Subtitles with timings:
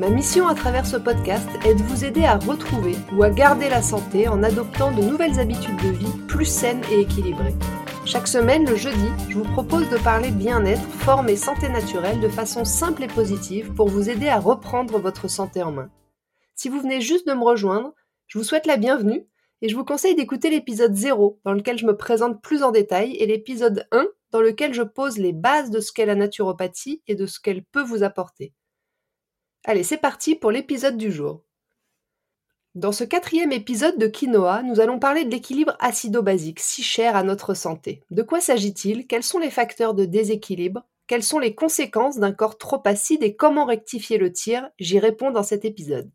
[0.00, 3.68] Ma mission à travers ce podcast est de vous aider à retrouver ou à garder
[3.68, 7.54] la santé en adoptant de nouvelles habitudes de vie plus saines et équilibrées.
[8.06, 12.30] Chaque semaine, le jeudi, je vous propose de parler bien-être, forme et santé naturelle de
[12.30, 15.90] façon simple et positive pour vous aider à reprendre votre santé en main.
[16.54, 17.92] Si vous venez juste de me rejoindre,
[18.26, 19.26] je vous souhaite la bienvenue
[19.60, 23.16] et je vous conseille d'écouter l'épisode 0 dans lequel je me présente plus en détail
[23.16, 27.16] et l'épisode 1 dans lequel je pose les bases de ce qu'est la naturopathie et
[27.16, 28.54] de ce qu'elle peut vous apporter.
[29.64, 31.42] Allez, c'est parti pour l'épisode du jour.
[32.74, 37.22] Dans ce quatrième épisode de Quinoa, nous allons parler de l'équilibre acido-basique, si cher à
[37.24, 38.02] notre santé.
[38.10, 39.06] De quoi s'agit-il?
[39.06, 40.86] Quels sont les facteurs de déséquilibre?
[41.06, 44.70] Quelles sont les conséquences d'un corps trop acide et comment rectifier le tir?
[44.78, 46.10] J'y réponds dans cet épisode.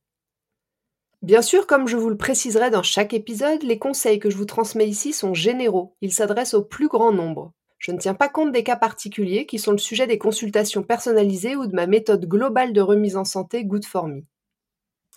[1.22, 4.46] Bien sûr, comme je vous le préciserai dans chaque épisode, les conseils que je vous
[4.46, 7.54] transmets ici sont généraux, ils s'adressent au plus grand nombre.
[7.78, 11.56] Je ne tiens pas compte des cas particuliers qui sont le sujet des consultations personnalisées
[11.56, 14.24] ou de ma méthode globale de remise en santé Good for Me.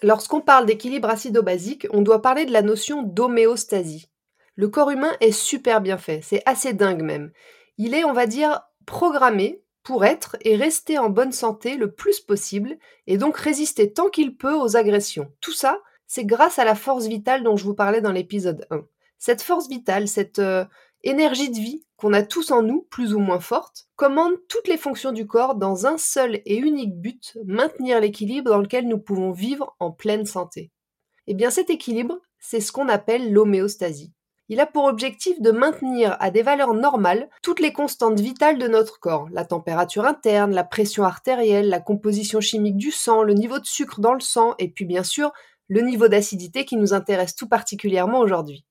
[0.03, 4.09] Lorsqu'on parle d'équilibre acido-basique, on doit parler de la notion d'homéostasie.
[4.55, 7.33] Le corps humain est super bien fait, c'est assez dingue même.
[7.79, 12.21] Il est, on va dire, programmé pour être et rester en bonne santé le plus
[12.21, 15.33] possible et donc résister tant qu'il peut aux agressions.
[15.41, 18.85] Tout ça, c'est grâce à la force vitale dont je vous parlais dans l'épisode 1.
[19.19, 20.65] Cette force vitale, cette, euh,
[21.03, 24.79] énergie de vie qu'on a tous en nous, plus ou moins forte, commande toutes les
[24.79, 29.33] fonctions du corps dans un seul et unique but, maintenir l'équilibre dans lequel nous pouvons
[29.33, 30.71] vivre en pleine santé.
[31.27, 34.13] Et eh bien cet équilibre, c'est ce qu'on appelle l'homéostasie.
[34.49, 38.69] Il a pour objectif de maintenir à des valeurs normales toutes les constantes vitales de
[38.69, 43.59] notre corps, la température interne, la pression artérielle, la composition chimique du sang, le niveau
[43.59, 45.33] de sucre dans le sang et puis bien sûr
[45.67, 48.65] le niveau d'acidité qui nous intéresse tout particulièrement aujourd'hui.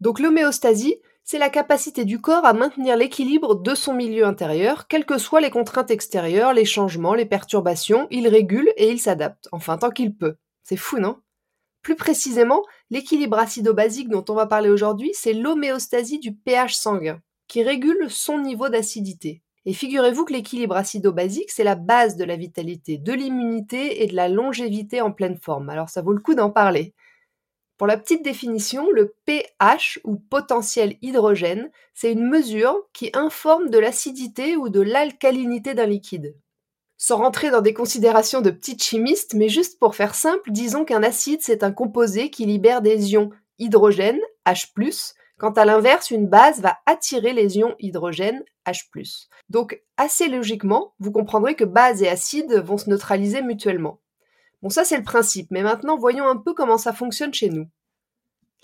[0.00, 5.06] Donc l'homéostasie, c'est la capacité du corps à maintenir l'équilibre de son milieu intérieur, quelles
[5.06, 9.78] que soient les contraintes extérieures, les changements, les perturbations, il régule et il s'adapte, enfin
[9.78, 10.36] tant qu'il peut.
[10.64, 11.16] C'est fou, non?
[11.80, 17.62] Plus précisément, l'équilibre acido-basique dont on va parler aujourd'hui, c'est l'homéostasie du pH sanguin, qui
[17.62, 19.42] régule son niveau d'acidité.
[19.66, 24.14] Et figurez-vous que l'équilibre acido-basique, c'est la base de la vitalité, de l'immunité et de
[24.14, 25.70] la longévité en pleine forme.
[25.70, 26.94] Alors ça vaut le coup d'en parler.
[27.84, 33.76] Pour la petite définition, le pH ou potentiel hydrogène, c'est une mesure qui informe de
[33.76, 36.34] l'acidité ou de l'alcalinité d'un liquide.
[36.96, 41.02] Sans rentrer dans des considérations de petites chimistes, mais juste pour faire simple, disons qu'un
[41.02, 43.28] acide c'est un composé qui libère des ions
[43.58, 49.26] hydrogène, H+, quand à l'inverse, une base va attirer les ions hydrogène, H+.
[49.50, 54.00] Donc, assez logiquement, vous comprendrez que base et acide vont se neutraliser mutuellement.
[54.64, 57.66] Bon, ça c'est le principe, mais maintenant voyons un peu comment ça fonctionne chez nous.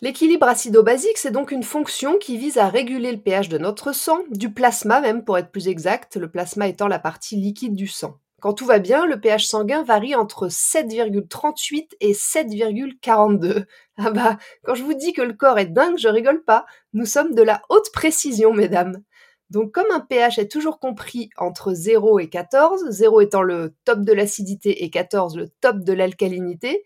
[0.00, 4.20] L'équilibre acido-basique, c'est donc une fonction qui vise à réguler le pH de notre sang,
[4.30, 8.18] du plasma même pour être plus exact, le plasma étant la partie liquide du sang.
[8.40, 13.66] Quand tout va bien, le pH sanguin varie entre 7,38 et 7,42.
[13.98, 16.64] Ah bah, quand je vous dis que le corps est dingue, je rigole pas.
[16.94, 19.02] Nous sommes de la haute précision, mesdames.
[19.50, 24.00] Donc comme un pH est toujours compris entre 0 et 14, 0 étant le top
[24.00, 26.84] de l'acidité et 14 le top de l'alcalinité,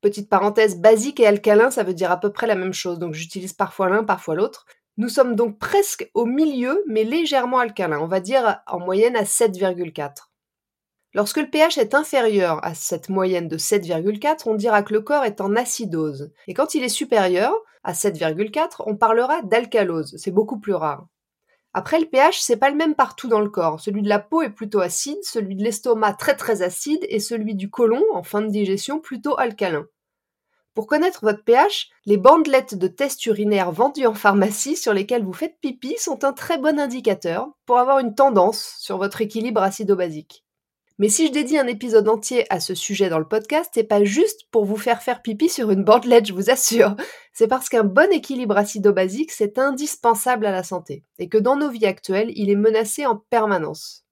[0.00, 3.14] petite parenthèse, basique et alcalin, ça veut dire à peu près la même chose, donc
[3.14, 4.66] j'utilise parfois l'un, parfois l'autre.
[4.96, 9.24] Nous sommes donc presque au milieu, mais légèrement alcalin, on va dire en moyenne à
[9.24, 10.30] 7,4.
[11.12, 15.24] Lorsque le pH est inférieur à cette moyenne de 7,4, on dira que le corps
[15.24, 16.30] est en acidose.
[16.46, 17.52] Et quand il est supérieur
[17.82, 20.14] à 7,4, on parlera d'alcalose.
[20.18, 21.08] C'est beaucoup plus rare.
[21.72, 23.78] Après, le pH, c'est pas le même partout dans le corps.
[23.78, 27.54] Celui de la peau est plutôt acide, celui de l'estomac très très acide et celui
[27.54, 29.86] du côlon, en fin de digestion, plutôt alcalin.
[30.74, 35.32] Pour connaître votre pH, les bandelettes de tests urinaires vendues en pharmacie sur lesquelles vous
[35.32, 40.44] faites pipi sont un très bon indicateur pour avoir une tendance sur votre équilibre acido-basique.
[41.00, 44.04] Mais si je dédie un épisode entier à ce sujet dans le podcast, c'est pas
[44.04, 46.94] juste pour vous faire faire pipi sur une bandelette, je vous assure.
[47.32, 51.70] C'est parce qu'un bon équilibre acido-basique, c'est indispensable à la santé, et que dans nos
[51.70, 54.04] vies actuelles, il est menacé en permanence.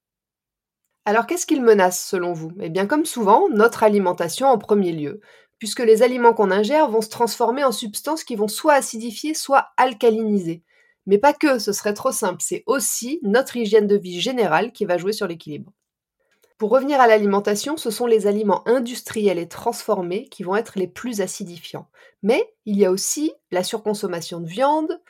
[1.05, 2.53] Alors qu'est-ce qu'il menace selon vous?
[2.59, 5.21] Eh bien comme souvent, notre alimentation en premier lieu,
[5.59, 9.67] puisque les aliments qu'on ingère vont se transformer en substances qui vont soit acidifier, soit
[9.77, 10.63] alcaliniser.
[11.05, 14.85] Mais pas que, ce serait trop simple, c'est aussi notre hygiène de vie générale qui
[14.85, 15.71] va jouer sur l'équilibre.
[16.59, 20.87] Pour revenir à l'alimentation, ce sont les aliments industriels et transformés qui vont être les
[20.87, 21.87] plus acidifiants.
[22.21, 25.01] Mais il y a aussi la surconsommation de viande,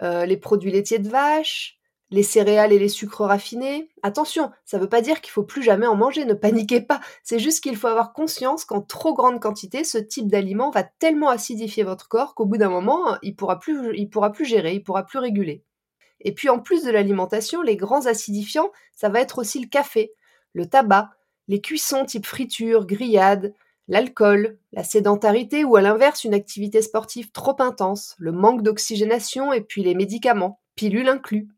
[0.00, 1.78] euh, les produits laitiers de vache,
[2.10, 3.90] les céréales et les sucres raffinés.
[4.02, 7.02] Attention, ça ne veut pas dire qu'il faut plus jamais en manger, ne paniquez pas.
[7.22, 11.28] C'est juste qu'il faut avoir conscience qu'en trop grande quantité, ce type d'aliment va tellement
[11.28, 14.82] acidifier votre corps qu'au bout d'un moment, il pourra plus, il pourra plus gérer, il
[14.82, 15.64] pourra plus réguler.
[16.20, 20.14] Et puis en plus de l'alimentation, les grands acidifiants, ça va être aussi le café,
[20.54, 21.10] le tabac,
[21.48, 23.52] les cuissons type friture, grillade,
[23.88, 29.60] l'alcool, la sédentarité ou à l'inverse une activité sportive trop intense, le manque d'oxygénation et
[29.60, 31.48] puis les médicaments, pilules inclus.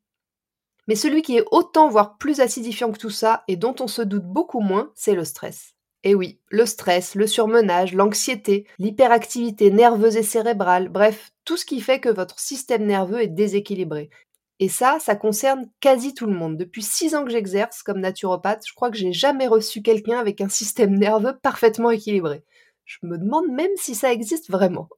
[0.88, 4.02] Mais celui qui est autant voire plus acidifiant que tout ça et dont on se
[4.02, 5.74] doute beaucoup moins, c'est le stress.
[6.04, 11.80] Et oui, le stress, le surmenage, l'anxiété, l'hyperactivité nerveuse et cérébrale, bref, tout ce qui
[11.80, 14.10] fait que votre système nerveux est déséquilibré.
[14.58, 16.56] Et ça, ça concerne quasi tout le monde.
[16.56, 20.40] Depuis six ans que j'exerce comme naturopathe, je crois que j'ai jamais reçu quelqu'un avec
[20.40, 22.42] un système nerveux parfaitement équilibré.
[22.86, 24.88] Je me demande même si ça existe vraiment.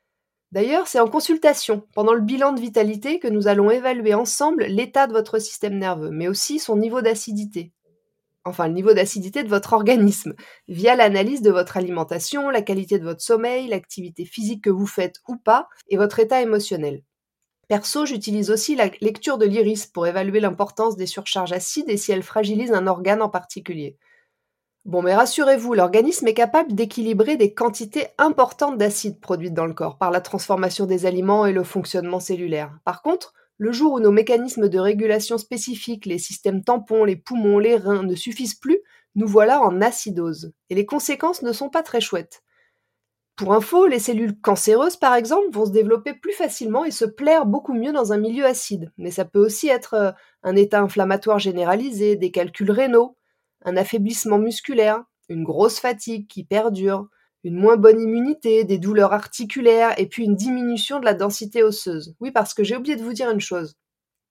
[0.53, 5.07] D'ailleurs, c'est en consultation, pendant le bilan de vitalité, que nous allons évaluer ensemble l'état
[5.07, 7.73] de votre système nerveux, mais aussi son niveau d'acidité.
[8.45, 10.35] Enfin, le niveau d'acidité de votre organisme,
[10.69, 15.17] via l'analyse de votre alimentation, la qualité de votre sommeil, l'activité physique que vous faites
[15.27, 17.03] ou pas, et votre état émotionnel.
[17.69, 22.13] Perso, j'utilise aussi la lecture de l'iris pour évaluer l'importance des surcharges acides et si
[22.13, 23.99] elles fragilisent un organe en particulier.
[24.87, 29.99] Bon, mais rassurez-vous, l'organisme est capable d'équilibrer des quantités importantes d'acides produites dans le corps
[29.99, 32.79] par la transformation des aliments et le fonctionnement cellulaire.
[32.87, 37.59] Par contre, le jour où nos mécanismes de régulation spécifiques, les systèmes tampons, les poumons,
[37.59, 38.81] les reins ne suffisent plus,
[39.15, 40.55] nous voilà en acidose.
[40.71, 42.43] Et les conséquences ne sont pas très chouettes.
[43.39, 47.47] Pour info, les cellules cancéreuses, par exemple, vont se développer plus facilement et se plaire
[47.47, 48.93] beaucoup mieux dans un milieu acide.
[48.99, 50.11] Mais ça peut aussi être euh,
[50.43, 53.17] un état inflammatoire généralisé, des calculs rénaux,
[53.65, 57.07] un affaiblissement musculaire, une grosse fatigue qui perdure,
[57.45, 62.17] une moins bonne immunité, des douleurs articulaires et puis une diminution de la densité osseuse.
[62.19, 63.77] Oui, parce que j'ai oublié de vous dire une chose.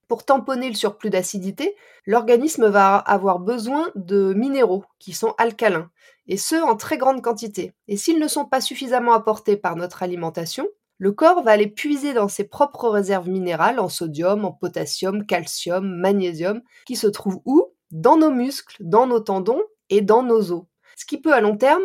[0.10, 1.76] Pour tamponner le surplus d'acidité,
[2.06, 5.90] l'organisme va avoir besoin de minéraux qui sont alcalins,
[6.28, 7.74] et ce en très grande quantité.
[7.88, 10.68] Et s'ils ne sont pas suffisamment apportés par notre alimentation,
[11.00, 15.88] le corps va aller puiser dans ses propres réserves minérales en sodium, en potassium, calcium,
[15.88, 17.72] magnésium, qui se trouvent où?
[17.92, 20.64] Dans nos muscles, dans nos tendons et dans nos os.
[20.96, 21.84] Ce qui peut à long terme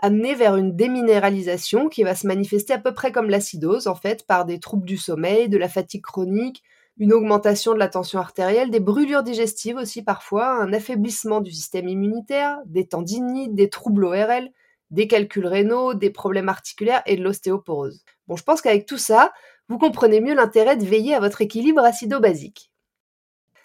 [0.00, 4.26] amener vers une déminéralisation qui va se manifester à peu près comme l'acidose, en fait,
[4.26, 6.62] par des troubles du sommeil, de la fatigue chronique,
[6.98, 11.88] une augmentation de la tension artérielle, des brûlures digestives aussi parfois, un affaiblissement du système
[11.88, 14.50] immunitaire, des tendinites, des troubles ORL,
[14.90, 18.04] des calculs rénaux, des problèmes articulaires et de l'ostéoporose.
[18.28, 19.32] Bon, je pense qu'avec tout ça,
[19.68, 22.70] vous comprenez mieux l'intérêt de veiller à votre équilibre acido-basique.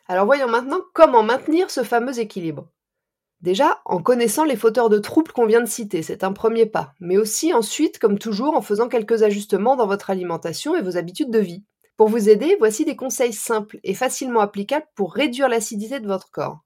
[0.07, 2.67] Alors voyons maintenant comment maintenir ce fameux équilibre.
[3.41, 6.93] Déjà, en connaissant les fauteurs de troubles qu'on vient de citer, c'est un premier pas,
[6.99, 11.31] mais aussi ensuite, comme toujours, en faisant quelques ajustements dans votre alimentation et vos habitudes
[11.31, 11.63] de vie.
[11.99, 16.31] Pour vous aider, voici des conseils simples et facilement applicables pour réduire l'acidité de votre
[16.31, 16.61] corps.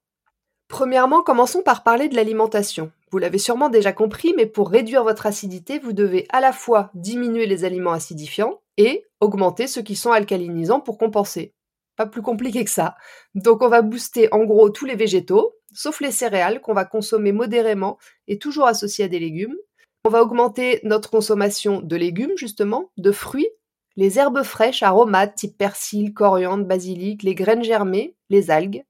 [0.68, 2.92] Premièrement, commençons par parler de l'alimentation.
[3.10, 6.92] Vous l'avez sûrement déjà compris, mais pour réduire votre acidité, vous devez à la fois
[6.94, 11.56] diminuer les aliments acidifiants et augmenter ceux qui sont alcalinisants pour compenser.
[11.96, 12.94] Pas plus compliqué que ça.
[13.34, 17.32] Donc on va booster en gros tous les végétaux, sauf les céréales qu'on va consommer
[17.32, 17.98] modérément
[18.28, 19.58] et toujours associés à des légumes.
[20.06, 23.50] On va augmenter notre consommation de légumes justement, de fruits
[23.96, 28.84] les herbes fraîches aromates type persil, coriandre, basilic, les graines germées, les algues.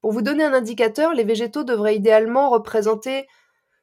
[0.00, 3.26] Pour vous donner un indicateur, les végétaux devraient idéalement représenter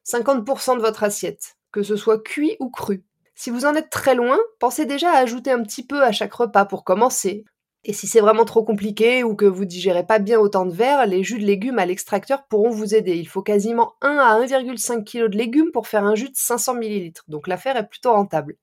[0.05, 3.03] 50% de votre assiette, que ce soit cuit ou cru.
[3.33, 6.33] Si vous en êtes très loin, pensez déjà à ajouter un petit peu à chaque
[6.33, 7.43] repas pour commencer.
[7.83, 11.05] Et si c'est vraiment trop compliqué ou que vous digérez pas bien autant de verre,
[11.05, 13.15] les jus de légumes à l'extracteur pourront vous aider.
[13.17, 16.75] Il faut quasiment 1 à 1,5 kg de légumes pour faire un jus de 500
[16.75, 18.55] ml, donc l'affaire est plutôt rentable.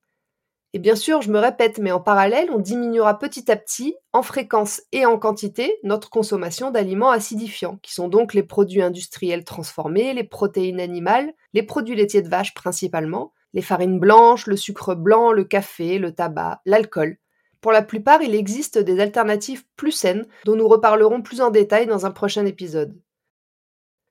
[0.75, 4.23] Et bien sûr, je me répète, mais en parallèle, on diminuera petit à petit, en
[4.23, 10.15] fréquence et en quantité, notre consommation d'aliments acidifiants, qui sont donc les produits industriels transformés,
[10.15, 15.31] les protéines animales, les produits laitiers de vache principalement, les farines blanches, le sucre blanc,
[15.31, 17.19] le café, le tabac, l'alcool.
[17.61, 21.87] Pour la plupart, il existe des alternatives plus saines, dont nous reparlerons plus en détail
[21.87, 22.99] dans un prochain épisode.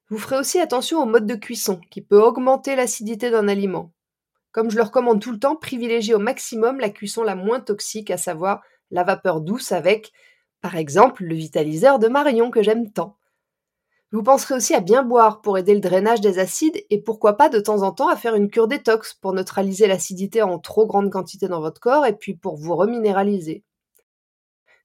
[0.10, 3.91] Vous ferez aussi attention au mode de cuisson, qui peut augmenter l'acidité d'un aliment.
[4.51, 8.12] Comme je le recommande tout le temps, privilégiez au maximum la cuisson la moins toxique,
[8.12, 10.12] à savoir la vapeur douce avec,
[10.62, 13.17] par exemple, le vitaliseur de Marion que j'aime tant.
[14.13, 17.48] Vous penserez aussi à bien boire pour aider le drainage des acides et pourquoi pas
[17.48, 21.10] de temps en temps à faire une cure détox pour neutraliser l'acidité en trop grande
[21.10, 23.63] quantité dans votre corps et puis pour vous reminéraliser.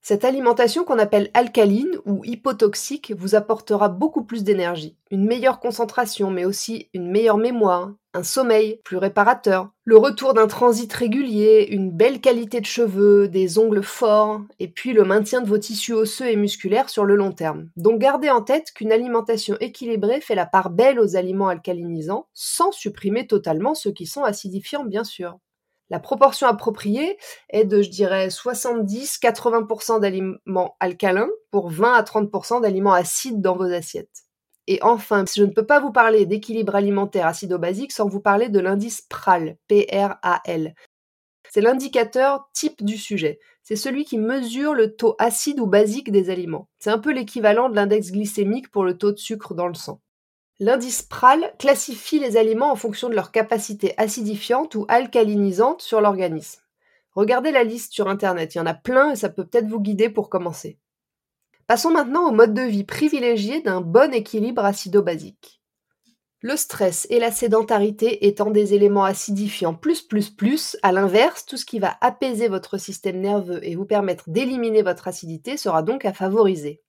[0.00, 6.30] Cette alimentation qu'on appelle alcaline ou hypotoxique vous apportera beaucoup plus d'énergie, une meilleure concentration
[6.30, 11.90] mais aussi une meilleure mémoire, un sommeil plus réparateur, le retour d'un transit régulier, une
[11.90, 16.28] belle qualité de cheveux, des ongles forts, et puis le maintien de vos tissus osseux
[16.28, 17.68] et musculaires sur le long terme.
[17.76, 22.73] Donc gardez en tête qu'une alimentation équilibrée fait la part belle aux aliments alcalinisants, sans
[22.73, 25.38] supprimer totalement ceux qui sont acidifiants bien sûr.
[25.90, 27.16] La proportion appropriée
[27.50, 33.73] est de, je dirais, 70-80% d'aliments alcalins pour 20 à 30% d'aliments acides dans vos
[33.73, 34.25] assiettes.
[34.66, 38.58] Et enfin, je ne peux pas vous parler d'équilibre alimentaire acido-basique sans vous parler de
[38.58, 40.75] l'indice PRAL, P-R-A-L.
[41.50, 43.38] C'est l'indicateur type du sujet.
[43.62, 46.68] C'est celui qui mesure le taux acide ou basique des aliments.
[46.78, 50.00] C'est un peu l'équivalent de l'index glycémique pour le taux de sucre dans le sang.
[50.58, 56.62] L'indice PRAL classifie les aliments en fonction de leur capacité acidifiante ou alcalinisante sur l'organisme.
[57.12, 59.80] Regardez la liste sur Internet, il y en a plein et ça peut peut-être vous
[59.80, 60.78] guider pour commencer.
[61.66, 65.61] Passons maintenant au mode de vie privilégié d'un bon équilibre acido-basique.
[66.40, 71.56] Le stress et la sédentarité étant des éléments acidifiants plus plus plus, à l'inverse, tout
[71.56, 76.04] ce qui va apaiser votre système nerveux et vous permettre d'éliminer votre acidité sera donc
[76.04, 76.82] à favoriser.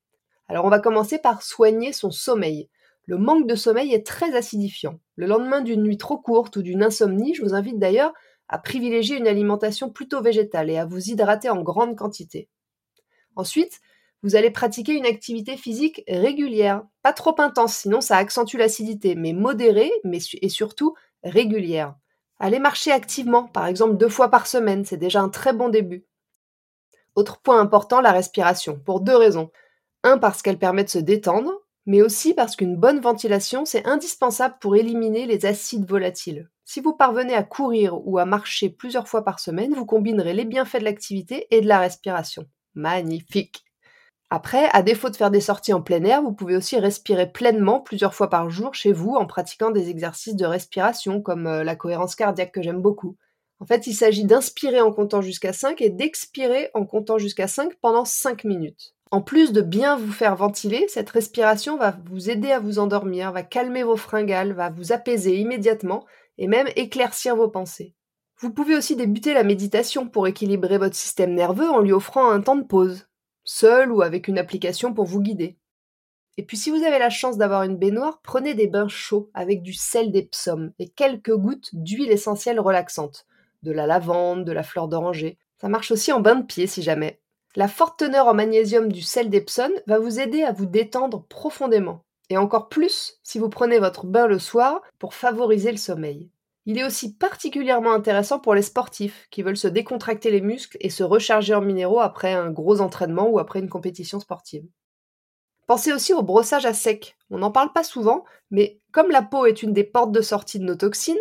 [0.48, 2.70] Alors on va commencer par soigner son sommeil.
[3.08, 5.00] Le manque de sommeil est très acidifiant.
[5.16, 8.14] Le lendemain d'une nuit trop courte ou d'une insomnie, je vous invite d'ailleurs
[8.48, 12.48] à privilégier une alimentation plutôt végétale et à vous hydrater en grande quantité.
[13.36, 13.80] Ensuite,
[14.24, 19.34] vous allez pratiquer une activité physique régulière, pas trop intense, sinon ça accentue l'acidité, mais
[19.34, 19.92] modérée
[20.42, 21.96] et surtout régulière.
[22.40, 26.06] Allez marcher activement, par exemple deux fois par semaine, c'est déjà un très bon début.
[27.16, 29.50] Autre point important, la respiration, pour deux raisons.
[30.04, 31.52] Un, parce qu'elle permet de se détendre,
[31.88, 36.50] mais aussi parce qu'une bonne ventilation, c'est indispensable pour éliminer les acides volatiles.
[36.64, 40.46] Si vous parvenez à courir ou à marcher plusieurs fois par semaine, vous combinerez les
[40.46, 42.46] bienfaits de l'activité et de la respiration.
[42.76, 43.67] Magnifique
[44.30, 47.80] après, à défaut de faire des sorties en plein air, vous pouvez aussi respirer pleinement
[47.80, 51.78] plusieurs fois par jour chez vous en pratiquant des exercices de respiration comme euh, la
[51.78, 53.16] cohérence cardiaque que j'aime beaucoup.
[53.60, 57.76] En fait, il s'agit d'inspirer en comptant jusqu'à 5 et d'expirer en comptant jusqu'à 5
[57.82, 58.96] pendant 5 minutes.
[59.12, 63.32] En plus de bien vous faire ventiler, cette respiration va vous aider à vous endormir,
[63.32, 66.06] va calmer vos fringales, va vous apaiser immédiatement
[66.38, 67.96] et même éclaircir vos pensées.
[68.40, 72.42] Vous pouvez aussi débuter la méditation pour équilibrer votre système nerveux en lui offrant un
[72.42, 73.08] temps de pause,
[73.48, 75.58] seul ou avec une application pour vous guider.
[76.38, 79.64] Et puis si vous avez la chance d'avoir une baignoire, prenez des bains chauds avec
[79.64, 83.26] du sel d'Epsom et quelques gouttes d'huile essentielle relaxante,
[83.64, 85.40] de la lavande, de la fleur d'oranger.
[85.60, 87.20] Ça marche aussi en bain de pied si jamais.
[87.56, 92.04] La forte teneur en magnésium du sel d'Epsom va vous aider à vous détendre profondément.
[92.30, 96.30] Et encore plus si vous prenez votre bain le soir pour favoriser le sommeil.
[96.70, 100.90] Il est aussi particulièrement intéressant pour les sportifs qui veulent se décontracter les muscles et
[100.90, 104.66] se recharger en minéraux après un gros entraînement ou après une compétition sportive.
[105.66, 107.16] Pensez aussi au brossage à sec.
[107.30, 110.60] On n'en parle pas souvent, mais comme la peau est une des portes de sortie
[110.60, 111.16] de nos toxines,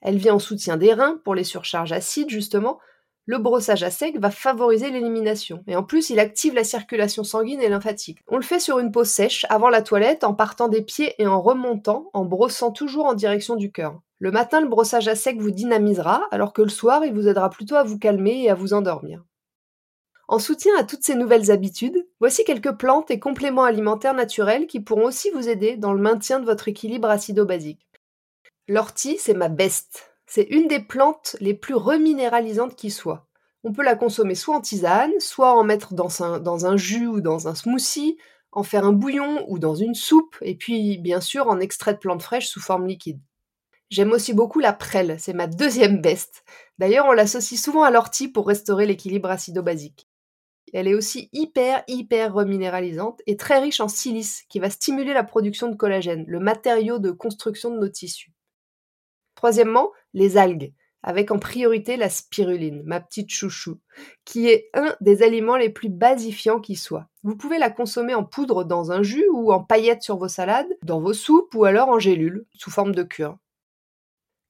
[0.00, 2.80] elle vient en soutien des reins pour les surcharges acides justement,
[3.26, 5.62] le brossage à sec va favoriser l'élimination.
[5.68, 8.18] Et en plus, il active la circulation sanguine et lymphatique.
[8.26, 11.28] On le fait sur une peau sèche avant la toilette en partant des pieds et
[11.28, 14.00] en remontant, en brossant toujours en direction du cœur.
[14.20, 17.48] Le matin, le brossage à sec vous dynamisera, alors que le soir, il vous aidera
[17.48, 19.24] plutôt à vous calmer et à vous endormir.
[20.28, 24.80] En soutien à toutes ces nouvelles habitudes, voici quelques plantes et compléments alimentaires naturels qui
[24.80, 27.88] pourront aussi vous aider dans le maintien de votre équilibre acido-basique.
[28.68, 30.12] L'ortie, c'est ma best.
[30.26, 33.26] C'est une des plantes les plus reminéralisantes qui soit.
[33.64, 37.06] On peut la consommer soit en tisane, soit en mettre dans un, dans un jus
[37.06, 38.18] ou dans un smoothie,
[38.52, 41.98] en faire un bouillon ou dans une soupe, et puis bien sûr en extrait de
[41.98, 43.20] plantes fraîches sous forme liquide.
[43.90, 46.44] J'aime aussi beaucoup la prêle, c'est ma deuxième best.
[46.78, 50.08] D'ailleurs, on l'associe souvent à l'ortie pour restaurer l'équilibre acido-basique.
[50.72, 55.24] Elle est aussi hyper, hyper reminéralisante et très riche en silice, qui va stimuler la
[55.24, 58.32] production de collagène, le matériau de construction de nos tissus.
[59.34, 63.80] Troisièmement, les algues, avec en priorité la spiruline, ma petite chouchou,
[64.24, 67.08] qui est un des aliments les plus basifiants qui soit.
[67.24, 70.78] Vous pouvez la consommer en poudre dans un jus ou en paillettes sur vos salades,
[70.84, 73.36] dans vos soupes ou alors en gélule, sous forme de cure.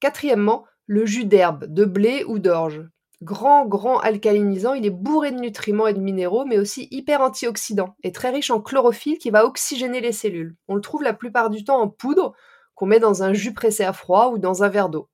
[0.01, 2.83] Quatrièmement, le jus d'herbe, de blé ou d'orge.
[3.23, 7.95] Grand, grand alcalinisant, il est bourré de nutriments et de minéraux, mais aussi hyper antioxydant
[8.03, 10.57] et très riche en chlorophylle qui va oxygéner les cellules.
[10.69, 12.35] On le trouve la plupart du temps en poudre,
[12.75, 15.11] qu'on met dans un jus pressé à froid ou dans un verre d'eau.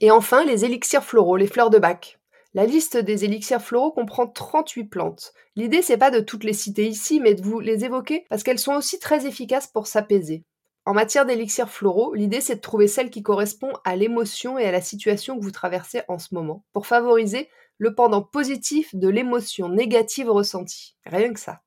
[0.00, 2.18] Et enfin, les élixirs floraux, les fleurs de bac.
[2.54, 5.32] La liste des élixirs floraux comprend 38 plantes.
[5.54, 8.58] L'idée, c'est pas de toutes les citer ici, mais de vous les évoquer parce qu'elles
[8.58, 10.44] sont aussi très efficaces pour s'apaiser.
[10.88, 14.72] En matière d'élixirs floraux, l'idée c'est de trouver celle qui correspond à l'émotion et à
[14.72, 19.68] la situation que vous traversez en ce moment, pour favoriser le pendant positif de l'émotion
[19.68, 20.96] négative ressentie.
[21.04, 21.60] Rien que ça.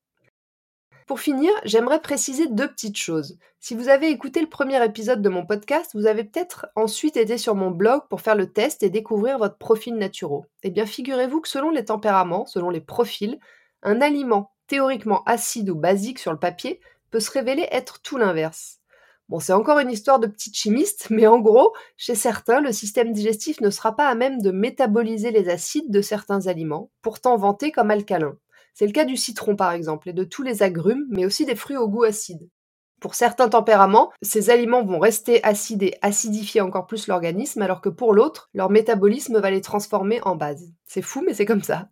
[1.06, 3.38] Pour finir, j'aimerais préciser deux petites choses.
[3.60, 7.38] Si vous avez écouté le premier épisode de mon podcast, vous avez peut-être ensuite été
[7.38, 10.48] sur mon blog pour faire le test et découvrir votre profil naturel.
[10.63, 13.40] Eh bien, figurez-vous que selon les tempéraments, selon les profils,
[13.84, 16.80] un aliment théoriquement acide ou basique sur le papier
[17.12, 18.81] peut se révéler être tout l'inverse.
[19.32, 23.14] Bon, c'est encore une histoire de petite chimiste, mais en gros, chez certains, le système
[23.14, 27.72] digestif ne sera pas à même de métaboliser les acides de certains aliments, pourtant vantés
[27.72, 28.36] comme alcalins.
[28.74, 31.56] C'est le cas du citron par exemple, et de tous les agrumes, mais aussi des
[31.56, 32.50] fruits au goût acide.
[33.00, 37.88] Pour certains tempéraments, ces aliments vont rester acides et acidifier encore plus l'organisme, alors que
[37.88, 40.74] pour l'autre, leur métabolisme va les transformer en base.
[40.84, 41.88] C'est fou, mais c'est comme ça.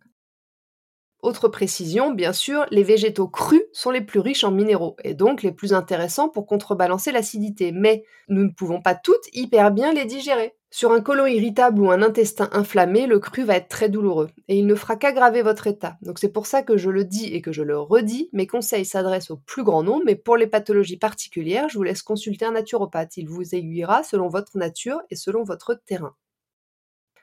[1.22, 5.42] Autre précision, bien sûr, les végétaux crus sont les plus riches en minéraux et donc
[5.42, 10.06] les plus intéressants pour contrebalancer l'acidité, mais nous ne pouvons pas toutes hyper bien les
[10.06, 10.54] digérer.
[10.70, 14.56] Sur un côlon irritable ou un intestin inflammé, le cru va être très douloureux et
[14.56, 15.98] il ne fera qu'aggraver votre état.
[16.00, 18.86] Donc c'est pour ça que je le dis et que je le redis, mes conseils
[18.86, 22.52] s'adressent au plus grand nombre, mais pour les pathologies particulières, je vous laisse consulter un
[22.52, 23.18] naturopathe.
[23.18, 26.14] Il vous aiguillera selon votre nature et selon votre terrain.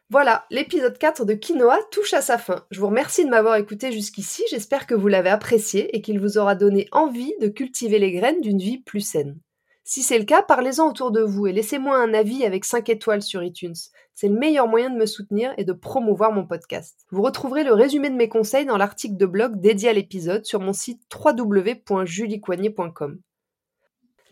[0.10, 2.66] Voilà, l'épisode 4 de Quinoa touche à sa fin.
[2.72, 6.38] Je vous remercie de m'avoir écouté jusqu'ici, j'espère que vous l'avez apprécié et qu'il vous
[6.38, 9.38] aura donné envie de cultiver les graines d'une vie plus saine.
[9.84, 13.22] Si c'est le cas, parlez-en autour de vous et laissez-moi un avis avec 5 étoiles
[13.22, 13.76] sur iTunes.
[14.16, 17.06] C'est le meilleur moyen de me soutenir et de promouvoir mon podcast.
[17.12, 20.62] Vous retrouverez le résumé de mes conseils dans l'article de blog dédié à l'épisode sur
[20.62, 23.20] mon site www.juliecoignet.com.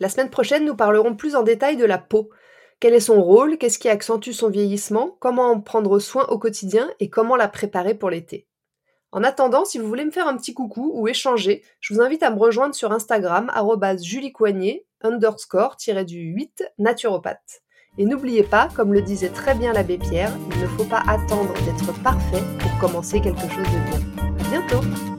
[0.00, 2.30] La semaine prochaine, nous parlerons plus en détail de la peau.
[2.78, 3.56] Quel est son rôle?
[3.56, 5.16] Qu'est-ce qui accentue son vieillissement?
[5.18, 6.90] Comment en prendre soin au quotidien?
[7.00, 8.46] Et comment la préparer pour l'été?
[9.12, 12.22] En attendant, si vous voulez me faire un petit coucou ou échanger, je vous invite
[12.22, 13.50] à me rejoindre sur Instagram,
[14.02, 17.62] juliecoignet, underscore, du 8, naturopathe.
[17.96, 21.54] Et n'oubliez pas, comme le disait très bien l'abbé Pierre, il ne faut pas attendre
[21.64, 24.00] d'être parfait pour commencer quelque chose de bien.
[24.38, 25.15] À bientôt